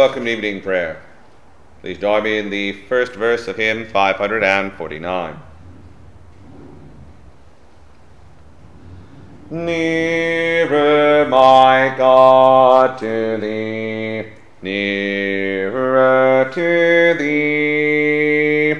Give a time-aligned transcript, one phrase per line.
[0.00, 1.02] Welcome to evening prayer.
[1.82, 5.38] Please join me in the first verse of hymn 549.
[9.50, 18.70] Nearer, my God, to thee, nearer to thee,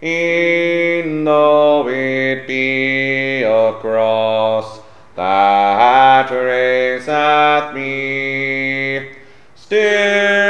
[0.00, 4.78] e'en though it be a cross
[5.16, 9.10] that raiseth me,
[9.56, 10.47] still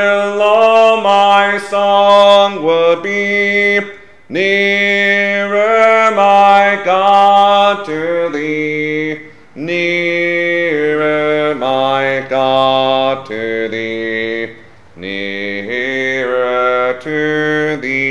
[2.96, 3.80] be,
[4.28, 14.56] nearer, my God, to thee, nearer, my God, to thee,
[14.96, 18.08] nearer to thee.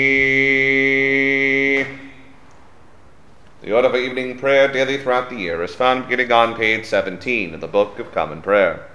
[3.62, 7.54] The order for evening prayer daily throughout the year is found beginning on page 17
[7.54, 8.90] of the Book of Common Prayer.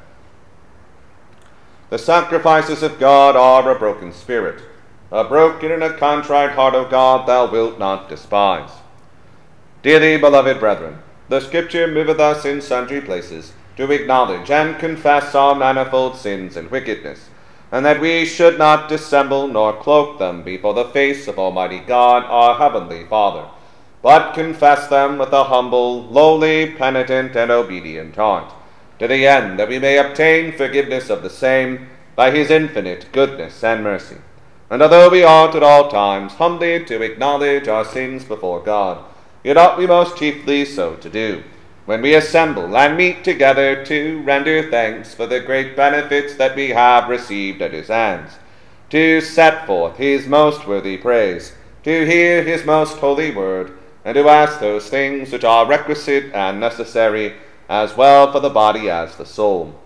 [1.91, 4.63] The sacrifices of God are a broken spirit.
[5.13, 8.71] A broken and a contrite heart, O God, thou wilt not despise.
[9.83, 15.55] Dearly beloved brethren, the Scripture moveth us in sundry places to acknowledge and confess our
[15.55, 17.29] manifold sins and wickedness,
[17.71, 22.25] and that we should not dissemble nor cloak them before the face of Almighty God,
[22.25, 23.51] our heavenly Father,
[24.01, 28.51] but confess them with a humble, lowly, penitent, and obedient heart,
[28.99, 33.63] to the end that we may obtain forgiveness of the same by his infinite goodness
[33.63, 34.17] and mercy.
[34.73, 39.05] And although we ought at all times humbly to acknowledge our sins before God,
[39.45, 41.43] yet ought we most chiefly so to do,
[41.85, 46.71] when we assemble and meet together to render thanks for the great benefits that we
[46.71, 48.39] have received at his hands,
[48.89, 53.77] to set forth his most worthy praise, to hear his most holy word,
[54.07, 57.35] and to ask those things which are requisite and necessary,
[57.69, 59.79] as well for the body as the soul.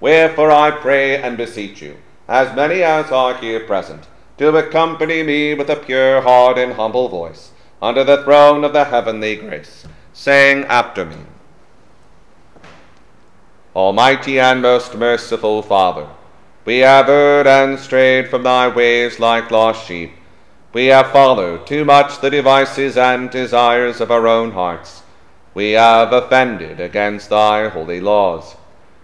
[0.00, 1.98] Wherefore I pray and beseech you,
[2.30, 4.06] as many as are here present,
[4.38, 7.50] to accompany me with a pure heart and humble voice,
[7.82, 11.16] under the throne of the heavenly grace, saying after me,
[13.74, 16.06] Almighty and most merciful Father,
[16.64, 20.12] we have erred and strayed from thy ways like lost sheep.
[20.72, 25.02] We have followed too much the devices and desires of our own hearts.
[25.52, 28.54] We have offended against thy holy laws.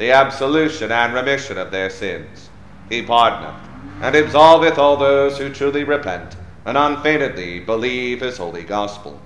[0.00, 2.48] the absolution and remission of their sins.
[2.88, 3.68] He pardoneth
[4.00, 9.20] and absolveth all those who truly repent and unfeignedly believe his holy gospel.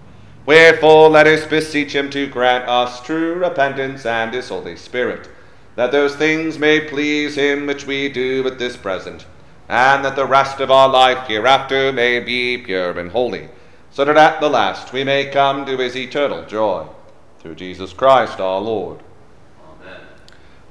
[0.44, 5.28] Wherefore let us beseech him to grant us true repentance and his Holy Spirit,
[5.76, 9.26] that those things may please him which we do at this present,
[9.68, 13.48] and that the rest of our life hereafter may be pure and holy,
[13.92, 16.84] so that at the last we may come to his eternal joy.
[17.38, 18.98] Through Jesus Christ our Lord.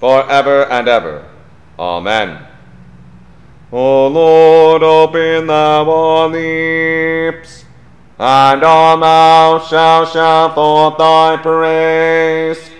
[0.00, 1.26] for ever and ever.
[1.78, 2.46] Amen.
[3.70, 7.64] O Lord, open thou our lips,
[8.18, 12.70] and our mouth shall shout forth thy praise.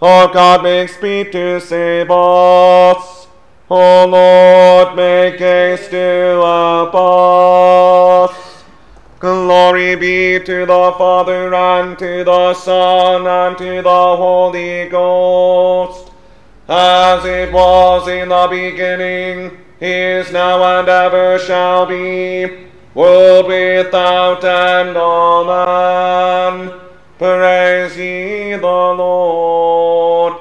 [0.00, 3.26] O God, make speed to save us.
[3.68, 8.36] O Lord, make haste to help us.
[9.18, 16.09] Glory be to the Father, and to the Son, and to the Holy Ghost,
[16.70, 24.96] as it was in the beginning, is now and ever shall be, world without end.
[24.96, 26.80] Amen.
[27.18, 30.34] Praise ye the Lord.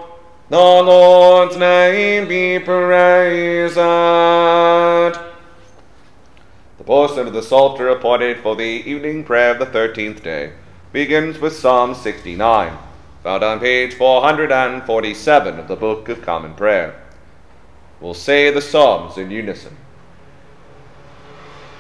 [0.50, 3.76] The Lord's name be praised.
[3.76, 5.20] The
[6.86, 10.54] portion of the Psalter appointed for the evening prayer of the thirteenth day
[10.92, 12.78] begins with Psalm 69,
[13.24, 17.02] found on page 447 of the Book of Common Prayer.
[18.00, 19.76] We'll say the Psalms in unison.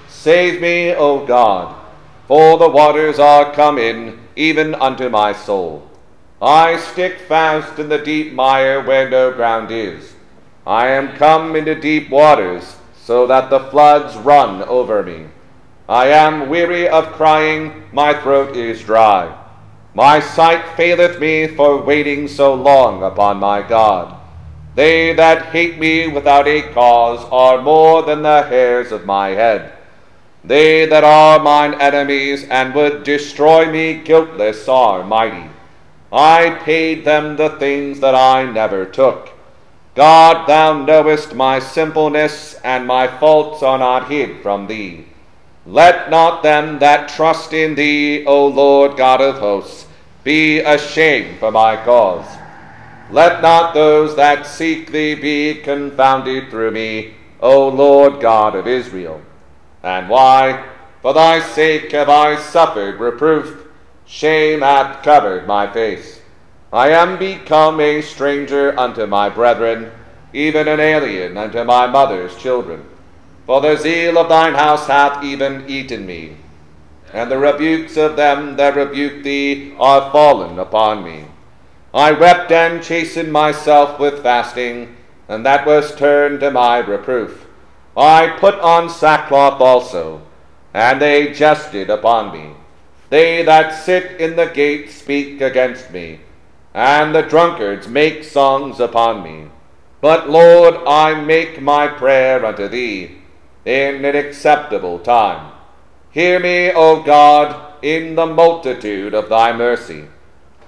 [0.09, 1.75] Save me, O God,
[2.27, 5.89] for the waters are come in, even unto my soul.
[6.41, 10.15] I stick fast in the deep mire where no ground is.
[10.67, 15.27] I am come into deep waters, so that the floods run over me.
[15.87, 19.35] I am weary of crying, my throat is dry.
[19.93, 24.15] My sight faileth me for waiting so long upon my God.
[24.75, 29.73] They that hate me without a cause are more than the hairs of my head.
[30.43, 35.49] They that are mine enemies and would destroy me guiltless are mighty.
[36.13, 39.31] I paid them the things that I never took.
[39.95, 45.08] God, thou knowest my simpleness, and my faults are not hid from thee.
[45.69, 49.85] Let not them that trust in thee, O Lord God of hosts,
[50.23, 52.25] be ashamed for my cause.
[53.11, 59.21] Let not those that seek thee be confounded through me, O Lord God of Israel.
[59.83, 60.65] And why?
[61.03, 63.67] For thy sake have I suffered reproof.
[64.07, 66.19] Shame hath covered my face.
[66.73, 69.91] I am become a stranger unto my brethren,
[70.33, 72.83] even an alien unto my mother's children.
[73.49, 76.35] For the zeal of thine house hath even eaten me,
[77.11, 81.25] and the rebukes of them that rebuke thee are fallen upon me.
[81.91, 84.95] I wept and chastened myself with fasting,
[85.27, 87.47] and that was turned to my reproof.
[87.97, 90.21] I put on sackcloth also,
[90.71, 92.51] and they jested upon me.
[93.09, 96.19] They that sit in the gate speak against me,
[96.71, 99.47] and the drunkards make songs upon me.
[100.01, 103.18] But, Lord, I make my prayer unto thee
[103.65, 105.51] in an acceptable time.
[106.11, 110.05] Hear me, O God, in the multitude of thy mercy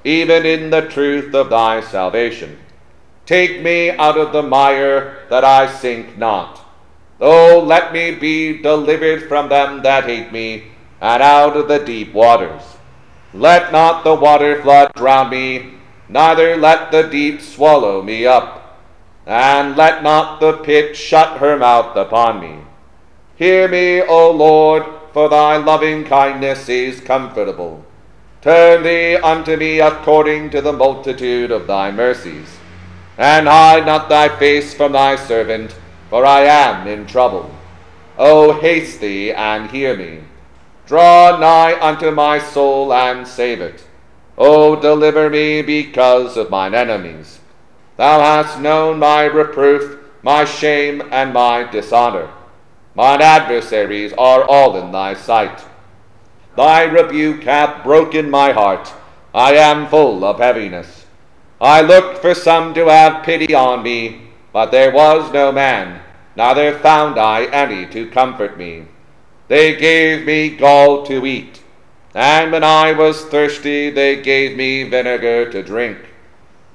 [0.04, 2.58] even in the truth of thy salvation.
[3.26, 6.60] Take me out of the mire, that I sink not.
[7.20, 12.14] Oh, let me be delivered from them that hate me, and out of the deep
[12.14, 12.64] waters.
[13.34, 15.76] Let not the water flood drown me,
[16.10, 18.80] neither let the deep swallow me up,
[19.26, 22.58] and let not the pit shut her mouth upon me.
[23.42, 27.84] Hear me, O Lord, for thy loving kindness is comfortable.
[28.40, 32.60] Turn thee unto me according to the multitude of thy mercies,
[33.18, 35.76] and hide not thy face from thy servant,
[36.12, 37.50] for I am in trouble.
[38.16, 40.20] O haste thee and hear me.
[40.86, 43.88] Draw nigh unto my soul and save it.
[44.38, 47.40] O deliver me because of mine enemies.
[47.98, 52.30] Thou hast known my reproof, my shame, and my dishonor.
[52.94, 55.64] Mine adversaries are all in thy sight.
[56.58, 58.94] Thy rebuke hath broken my heart.
[59.34, 61.06] I am full of heaviness.
[61.62, 66.02] I looked for some to have pity on me, but there was no man,
[66.36, 68.88] neither found I any to comfort me.
[69.48, 71.62] They gave me gall to eat,
[72.14, 75.98] and when I was thirsty, they gave me vinegar to drink.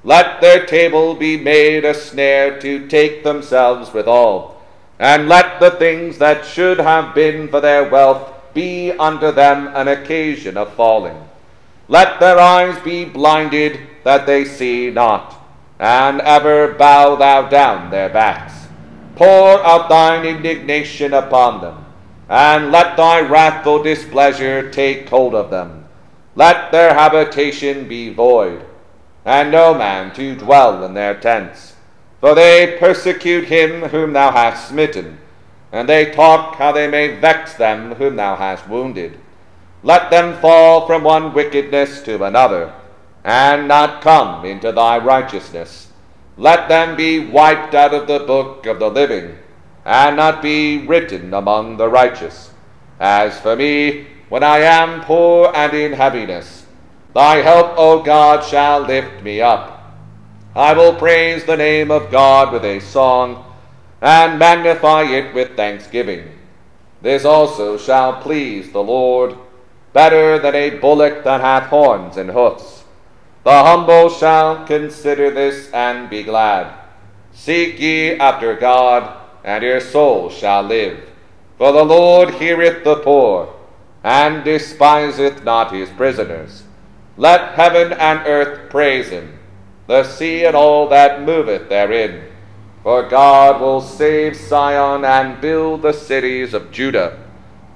[0.03, 4.56] Let their table be made a snare to take themselves withal,
[4.99, 9.87] and let the things that should have been for their wealth be unto them an
[9.87, 11.17] occasion of falling.
[11.87, 15.35] Let their eyes be blinded that they see not,
[15.79, 18.53] and ever bow thou down their backs.
[19.15, 21.85] Pour out thine indignation upon them,
[22.27, 25.85] and let thy wrathful displeasure take hold of them.
[26.35, 28.65] Let their habitation be void,
[29.23, 31.75] and no man to dwell in their tents.
[32.21, 35.19] For they persecute him whom thou hast smitten
[35.71, 39.19] and they talk how they may vex them whom thou hast wounded.
[39.83, 42.73] Let them fall from one wickedness to another,
[43.23, 45.91] and not come into thy righteousness.
[46.37, 49.37] Let them be wiped out of the book of the living,
[49.85, 52.51] and not be written among the righteous.
[52.99, 56.65] As for me, when I am poor and in heaviness,
[57.13, 59.76] thy help, O God, shall lift me up.
[60.57, 63.45] I will praise the name of God with a song
[64.01, 66.31] and magnify it with thanksgiving.
[66.99, 69.37] This also shall please the Lord,
[69.93, 72.85] better than a bullock that hath horns and hoofs.
[73.43, 76.73] The humble shall consider this and be glad.
[77.33, 81.07] Seek ye after God, and your soul shall live.
[81.59, 83.53] For the Lord heareth the poor,
[84.03, 86.63] and despiseth not his prisoners.
[87.15, 89.36] Let heaven and earth praise him,
[89.87, 92.23] the sea and all that moveth therein.
[92.83, 97.19] For God will save Zion and build the cities of Judah,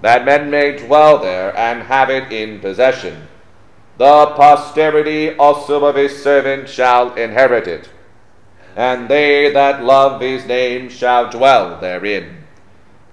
[0.02, 3.28] that men may dwell there and have it in possession.
[3.98, 7.90] The posterity also of his servant shall inherit it,
[8.76, 12.38] and they that love his name shall dwell therein.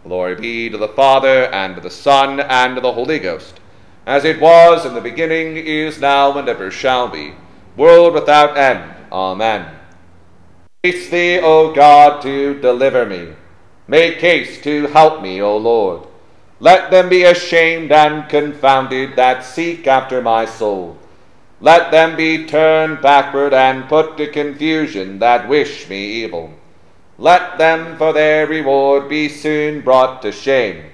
[0.05, 3.61] Glory be to the Father, and to the Son, and to the Holy Ghost,
[4.07, 7.35] as it was in the beginning, is now, and ever shall be,
[7.78, 8.82] world without end.
[9.11, 9.64] Amen.
[10.82, 13.28] Haste thee, O God, to deliver me.
[13.87, 16.06] Make haste to help me, O Lord.
[16.61, 20.99] Let them be ashamed and confounded that seek after my soul.
[21.61, 26.52] Let them be turned backward and put to confusion that wish me evil.
[27.16, 30.85] Let them for their reward be soon brought to shame,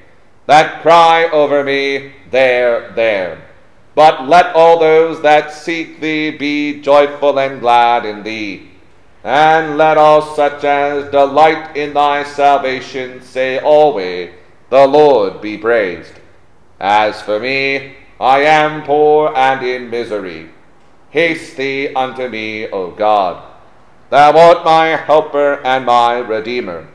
[0.47, 3.44] that cry over me, There, there.
[3.95, 8.71] But let all those that seek thee be joyful and glad in thee.
[9.23, 14.33] And let all such as delight in thy salvation say always,
[14.71, 16.15] The Lord be praised.
[16.81, 20.51] As for me, I am poor and in misery.
[21.11, 23.43] Haste thee unto me, O God.
[24.11, 26.89] Thou art my helper and my redeemer.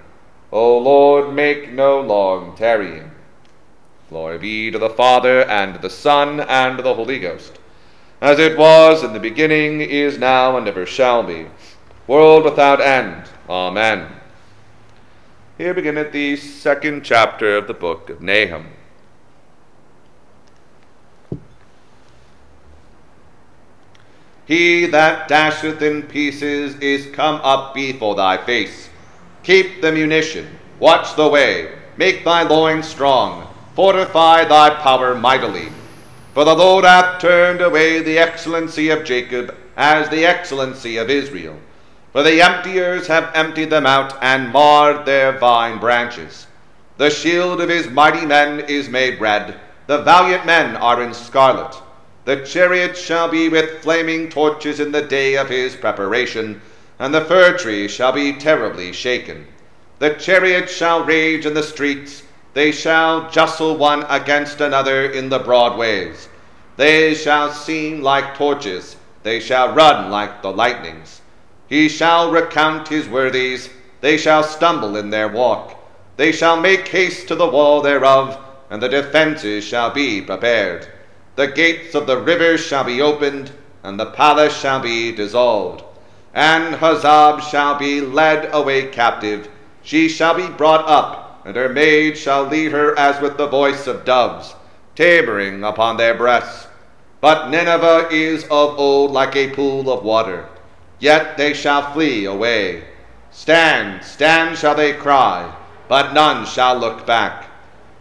[0.51, 3.11] O Lord, make no long tarrying.
[4.09, 7.59] Glory be to the Father, and to the Son, and to the Holy Ghost,
[8.21, 11.45] as it was in the beginning, is now, and ever shall be,
[12.07, 13.29] world without end.
[13.47, 14.07] Amen.
[15.59, 18.69] Here beginneth the second chapter of the book of Nahum.
[24.47, 28.89] He that dasheth in pieces is come up before thy face.
[29.43, 33.45] Keep the munition, watch the way, make thy loins strong,
[33.75, 35.69] fortify thy power mightily.
[36.33, 41.57] For the Lord hath turned away the excellency of Jacob as the excellency of Israel.
[42.11, 46.47] For the emptiers have emptied them out and marred their vine branches.
[46.97, 51.75] The shield of his mighty men is made red, the valiant men are in scarlet.
[52.25, 56.61] The chariot shall be with flaming torches in the day of his preparation,
[56.99, 59.47] and the fir tree shall be terribly shaken.
[59.99, 65.39] The chariot shall rage in the streets, they shall jostle one against another in the
[65.39, 66.29] broad ways.
[66.77, 71.21] They shall seem like torches, they shall run like the lightnings.
[71.67, 73.69] He shall recount his worthies,
[74.01, 75.75] they shall stumble in their walk.
[76.17, 78.37] They shall make haste to the wall thereof,
[78.69, 80.87] and the defences shall be prepared.
[81.35, 83.51] The gates of the rivers shall be opened,
[83.83, 85.83] and the palace shall be dissolved.
[86.33, 89.47] And Huzzab shall be led away captive.
[89.81, 93.87] She shall be brought up, and her maid shall lead her as with the voice
[93.87, 94.55] of doves,
[94.95, 96.67] tabering upon their breasts.
[97.21, 100.47] But Nineveh is of old like a pool of water,
[100.99, 102.83] yet they shall flee away.
[103.31, 105.53] Stand, stand shall they cry,
[105.87, 107.45] but none shall look back.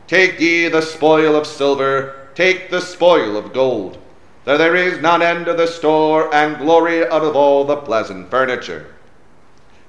[0.06, 3.98] Take ye the spoil of silver, take the spoil of gold,
[4.44, 8.30] that there is none end of the store, and glory out of all the pleasant
[8.30, 8.86] furniture.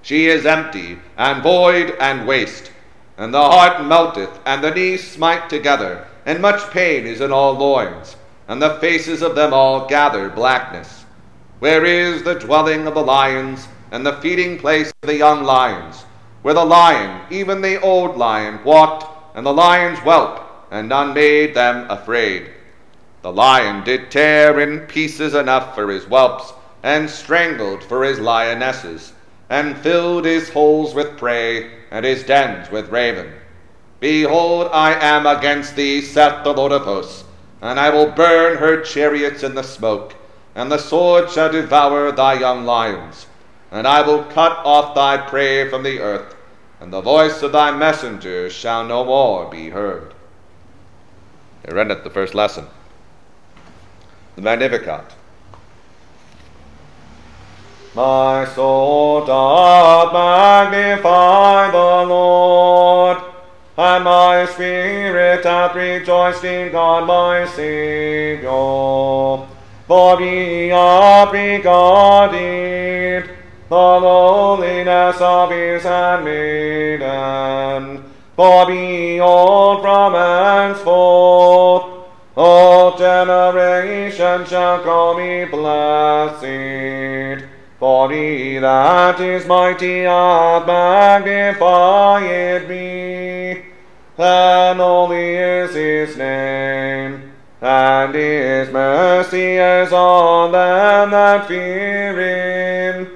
[0.01, 2.71] She is empty, and void, and waste,
[3.19, 7.53] and the heart melteth, and the knees smite together, and much pain is in all
[7.53, 8.15] loins,
[8.47, 11.03] and the faces of them all gather blackness.
[11.59, 16.05] Where is the dwelling of the lions, and the feeding place of the young lions,
[16.43, 20.39] where the lion, even the old lion, walked, and the lions whelp,
[20.71, 22.49] and none made them afraid.
[23.21, 29.11] The lion did tear in pieces enough for his whelps, and strangled for his lionesses,
[29.49, 33.33] and filled his holes with prey, and his dens with raven.
[33.99, 37.23] Behold, I am against thee, saith the Lord of hosts,
[37.61, 40.15] and I will burn her chariots in the smoke,
[40.55, 43.25] and the sword shall devour thy young lions,
[43.71, 46.35] and I will cut off thy prey from the earth,
[46.79, 50.13] and the voice of thy messengers shall no more be heard.
[51.65, 52.67] Here endeth the first lesson.
[54.35, 55.18] The Magnificat.
[57.95, 63.17] My soul doth magnify the Lord,
[63.77, 69.47] and my spirit hath rejoiced in God my Saviour.
[69.87, 73.27] For he hath regarded
[73.69, 78.03] the lowliness of his handmaiden.
[78.35, 80.13] For behold, from
[88.61, 93.63] that is mighty hath magnified me,
[94.17, 103.07] and holy is his name, and his mercy is on them that fear him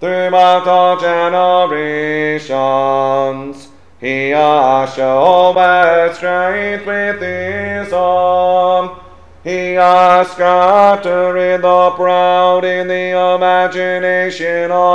[0.00, 3.68] throughout all generations.
[4.00, 8.98] He hath showed strength with his arm.
[9.44, 14.91] He hath scattered the proud in the imagination of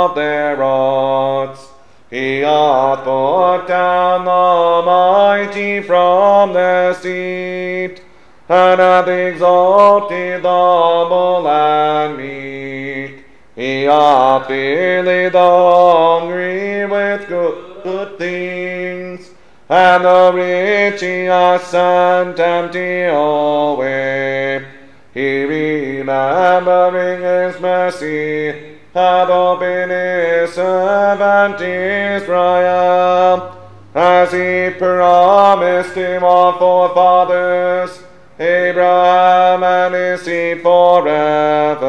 [8.48, 13.24] and hath exalted the humble and meek.
[13.54, 19.30] He hath filled the hungry with good, good things,
[19.68, 24.66] and the rich he hath sent empty away.
[25.12, 33.56] He remembering his mercy hath opened his servant Israel,
[33.94, 38.07] as he promised him our forefathers,
[38.38, 41.88] Abraham and his seed forever.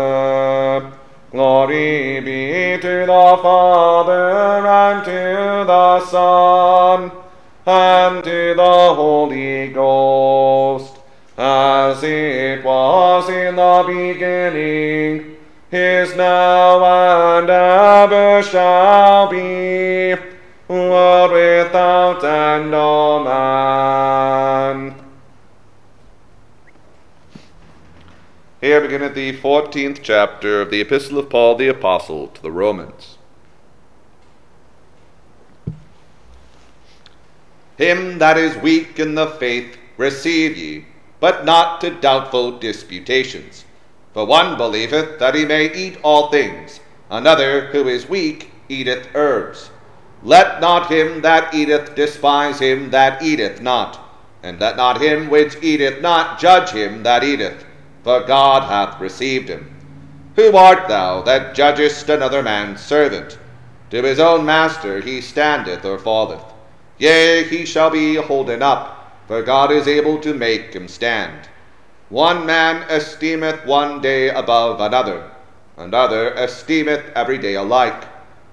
[1.32, 7.12] Glory be to the Father and to the Son
[7.68, 10.98] and to the Holy Ghost,
[11.38, 15.38] as it was in the beginning,
[15.72, 16.84] is now,
[17.38, 20.16] and ever shall be,
[20.68, 22.74] world without end.
[22.74, 24.10] Amen.
[28.62, 33.18] Here beginneth the fourteenth chapter of the Epistle of Paul the Apostle to the Romans.
[37.78, 40.86] Him that is weak in the faith receive ye,
[41.22, 43.64] but not to doubtful disputations.
[44.14, 49.70] For one believeth that he may eat all things, another who is weak eateth herbs.
[50.22, 53.98] Let not him that eateth despise him that eateth not,
[54.44, 57.64] and let not him which eateth not judge him that eateth,
[58.04, 59.76] for God hath received him.
[60.36, 63.38] Who art thou that judgest another man's servant?
[63.92, 66.44] To his own master he standeth or falleth.
[66.98, 71.50] Yea, he shall be holden up, for God is able to make him stand.
[72.10, 75.30] One man esteemeth one day above another,
[75.78, 78.04] and other esteemeth every day alike.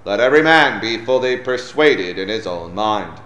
[0.05, 3.21] Let every man be fully persuaded in his own mind.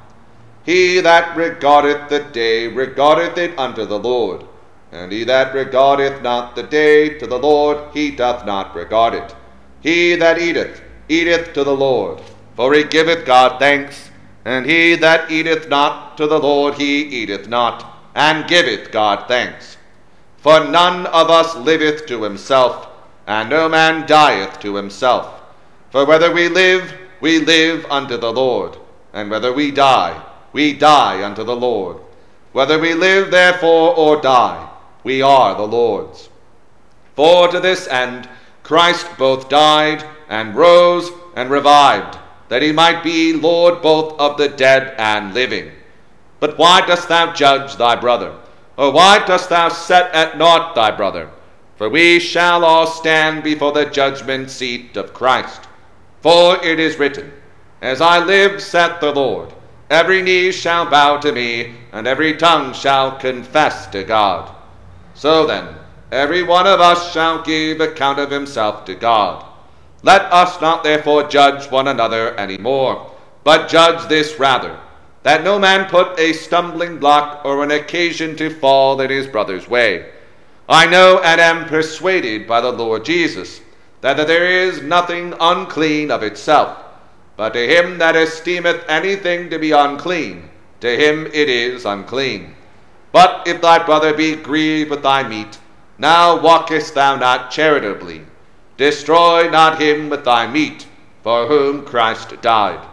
[0.64, 4.44] He that regardeth the day regardeth it unto the Lord,
[4.92, 9.34] and he that regardeth not the day to the Lord, he doth not regard it.
[9.80, 12.20] He that eateth, eateth to the Lord,
[12.56, 14.10] for he giveth God thanks.
[14.44, 19.76] And he that eateth not to the Lord, he eateth not, and giveth God thanks.
[20.38, 22.88] For none of us liveth to himself,
[23.26, 25.40] and no man dieth to himself.
[25.90, 28.78] For whether we live, we live unto the Lord,
[29.12, 30.20] and whether we die,
[30.52, 31.98] we die unto the Lord.
[32.52, 34.69] Whether we live, therefore, or die,
[35.04, 36.28] we are the Lord's.
[37.14, 38.28] For to this end
[38.62, 42.16] Christ both died, and rose, and revived,
[42.48, 45.72] that he might be Lord both of the dead and living.
[46.38, 48.32] But why dost thou judge thy brother?
[48.76, 51.30] Or why dost thou set at naught thy brother?
[51.76, 55.62] For we shall all stand before the judgment seat of Christ.
[56.20, 57.32] For it is written,
[57.82, 59.52] As I live, saith the Lord,
[59.90, 64.54] every knee shall bow to me, and every tongue shall confess to God.
[65.20, 65.74] So then,
[66.10, 69.44] every one of us shall give account of himself to God.
[70.02, 74.80] Let us not therefore judge one another any more, but judge this rather,
[75.22, 79.68] that no man put a stumbling block or an occasion to fall in his brother's
[79.68, 80.10] way.
[80.66, 83.60] I know and am persuaded by the Lord Jesus
[84.00, 86.78] that there is nothing unclean of itself,
[87.36, 90.48] but to him that esteemeth anything to be unclean,
[90.80, 92.54] to him it is unclean.
[93.12, 95.58] But if thy brother be grieved with thy meat,
[95.98, 98.22] now walkest thou not charitably.
[98.76, 100.86] Destroy not him with thy meat,
[101.22, 102.86] for whom Christ died.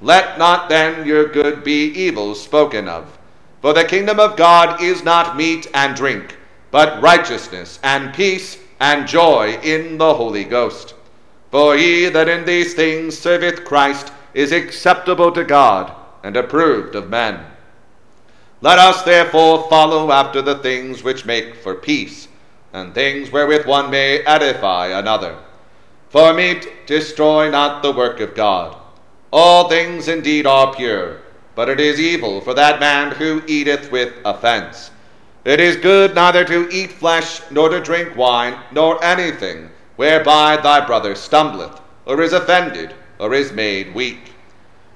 [0.00, 3.18] Let not then your good be evil spoken of.
[3.60, 6.36] For the kingdom of God is not meat and drink,
[6.70, 10.94] but righteousness and peace and joy in the Holy Ghost.
[11.50, 15.92] For he that in these things serveth Christ is acceptable to God
[16.22, 17.44] and approved of men.
[18.60, 22.26] Let us therefore follow after the things which make for peace,
[22.72, 25.38] and things wherewith one may edify another.
[26.08, 28.76] For meat destroy not the work of God.
[29.30, 31.20] All things indeed are pure,
[31.54, 34.90] but it is evil for that man who eateth with offense.
[35.44, 40.84] It is good neither to eat flesh, nor to drink wine, nor anything whereby thy
[40.84, 44.32] brother stumbleth, or is offended, or is made weak.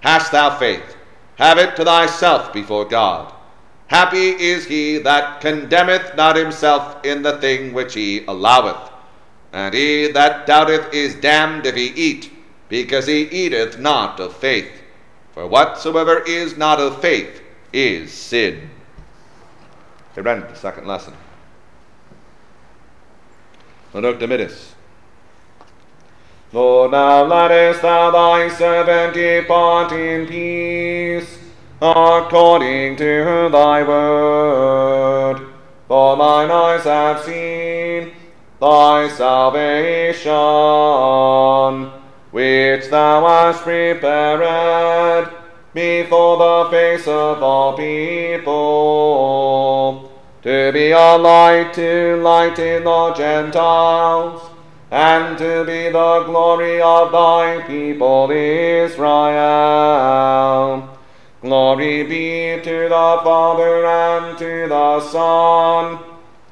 [0.00, 0.96] Hast thou faith?
[1.36, 3.32] Have it to thyself before God.
[3.92, 8.90] Happy is he that condemneth not himself in the thing which he alloweth.
[9.52, 12.32] And he that doubteth is damned if he eat,
[12.70, 14.72] because he eateth not of faith.
[15.34, 18.70] For whatsoever is not of faith is sin.
[20.16, 21.12] We read the second lesson.
[23.92, 24.72] Nunc Dimittis.
[26.50, 31.41] Lord, now lettest thou thy servant depart in peace,
[31.82, 35.48] according to thy word.
[35.88, 38.12] For mine eyes have seen
[38.60, 40.30] thy salvation,
[42.30, 45.28] which thou hast prepared
[45.74, 48.52] before the face of all people,
[50.42, 54.40] to be a light to lighten the Gentiles,
[54.92, 60.21] and to be the glory of thy people Israel.
[61.72, 65.98] Glory be to the Father and to the Son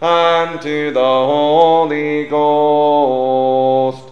[0.00, 4.02] and to the Holy Ghost,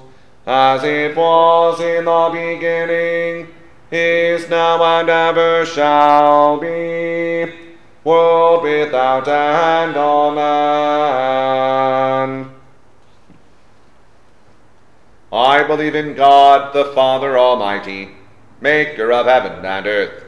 [0.47, 3.49] as it was in the beginning,
[3.91, 7.55] is now, and ever shall be,
[8.05, 9.97] world without end.
[9.97, 10.45] Amen.
[15.33, 18.11] I believe in God, the Father Almighty,
[18.61, 20.28] maker of heaven and earth,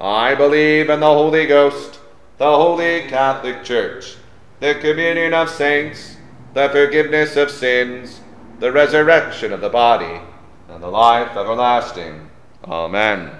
[0.00, 1.98] I believe in the Holy Ghost
[2.38, 4.16] the Holy Catholic Church,
[4.60, 6.16] the communion of saints,
[6.54, 8.20] the forgiveness of sins,
[8.60, 10.20] the resurrection of the body,
[10.68, 12.30] and the life everlasting.
[12.64, 13.32] Amen.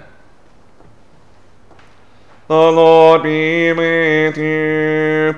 [2.49, 5.33] The Lord be with you,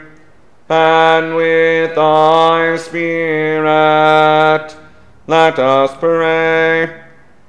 [0.68, 4.76] and with thy spirit.
[5.28, 7.01] Let us pray.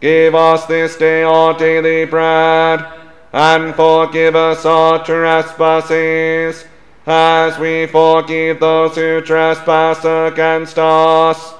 [0.00, 2.86] Give us this day our daily bread,
[3.32, 6.64] and forgive us our trespasses
[7.06, 11.54] as we forgive those who trespass against us.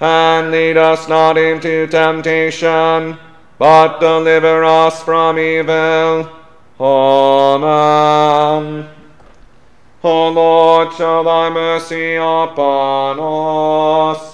[0.00, 3.16] And lead us not into temptation,
[3.58, 6.28] but deliver us from evil.
[6.80, 8.88] Amen.
[10.02, 14.33] O Lord, show thy mercy upon us,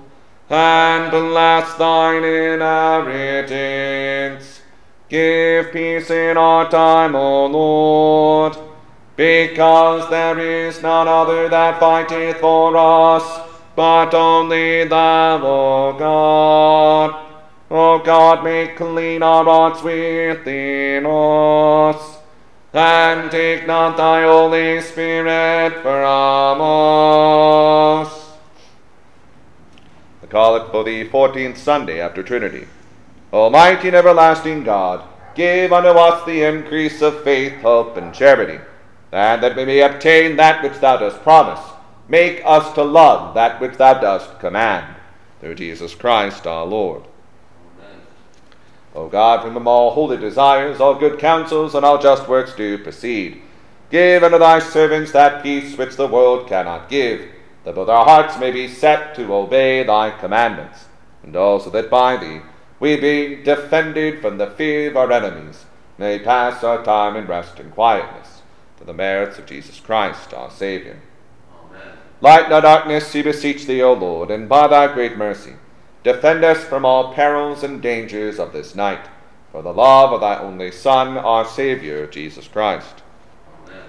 [0.51, 4.61] and bless thine inheritance.
[5.09, 8.55] Give peace in our time, O Lord
[9.21, 13.23] because there is none other that fighteth for us,
[13.75, 17.27] but only thou, O God.
[17.69, 22.17] O God, make clean our hearts within us,
[22.73, 28.20] and take not thy Holy Spirit from us.
[30.31, 32.67] The it for the fourteenth Sunday after Trinity.
[33.33, 35.03] Almighty and everlasting God,
[35.35, 38.59] give unto us the increase of faith, hope, and charity
[39.11, 41.59] and that we may obtain that which thou dost promise.
[42.07, 44.95] Make us to love that which thou dost command.
[45.39, 47.03] Through Jesus Christ our Lord.
[47.77, 47.99] Amen.
[48.95, 52.77] O God, from whom all holy desires, all good counsels, and all just works do
[52.77, 53.41] proceed,
[53.89, 57.27] give unto thy servants that peace which the world cannot give,
[57.63, 60.85] that both our hearts may be set to obey thy commandments,
[61.23, 62.41] and also that by thee
[62.79, 65.65] we be defended from the fear of our enemies
[65.97, 68.41] may pass our time in rest and quietness,
[68.75, 70.97] for the merits of Jesus Christ our Saviour.
[71.53, 71.97] Amen.
[72.21, 75.53] Lighten our darkness, we beseech thee, O Lord, and by thy great mercy,
[76.03, 79.05] defend us from all perils and dangers of this night,
[79.51, 83.03] for the love of thy only Son, our Saviour, Jesus Christ.
[83.67, 83.83] Amen.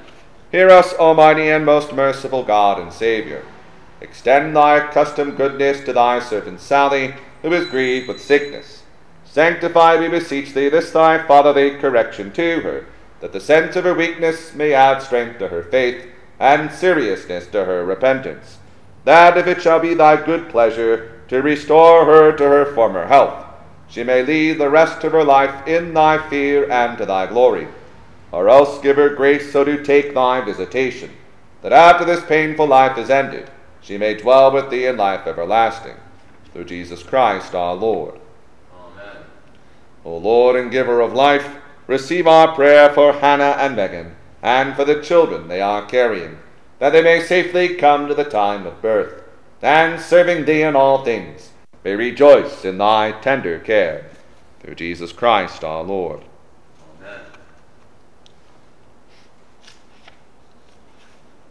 [0.50, 3.42] Hear us, Almighty and most merciful God and Saviour.
[4.02, 8.82] Extend thy accustomed goodness to thy servant Sally, who is grieved with sickness.
[9.24, 12.86] Sanctify, we beseech thee, this thy fatherly correction to her,
[13.20, 16.04] that the sense of her weakness may add strength to her faith,
[16.40, 18.58] and seriousness to her repentance.
[19.04, 23.46] That if it shall be thy good pleasure to restore her to her former health,
[23.88, 27.68] she may lead the rest of her life in thy fear and to thy glory.
[28.32, 31.10] Or else give her grace so to take thy visitation,
[31.62, 33.48] that after this painful life is ended,
[33.82, 35.96] she may dwell with thee in life everlasting.
[36.52, 38.20] Through Jesus Christ our Lord.
[38.74, 39.24] Amen.
[40.04, 44.84] O Lord and giver of life, receive our prayer for Hannah and Megan, and for
[44.84, 46.38] the children they are carrying,
[46.78, 49.22] that they may safely come to the time of birth,
[49.60, 51.50] and serving thee in all things,
[51.84, 54.10] may rejoice in thy tender care.
[54.60, 56.20] Through Jesus Christ our Lord.
[57.00, 57.20] Amen.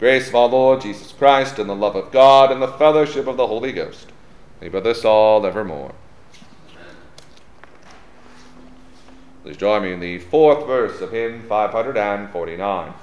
[0.00, 3.36] Grace of our Lord Jesus Christ, and the love of God, and the fellowship of
[3.36, 4.06] the Holy Ghost
[4.58, 5.92] be with us all evermore.
[9.42, 12.94] Please join me in the fourth verse of hymn 549.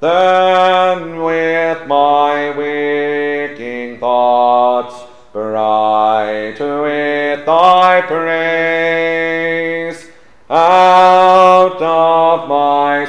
[0.00, 10.06] Then with my waking thoughts bright with thy praise,
[10.50, 13.06] out of my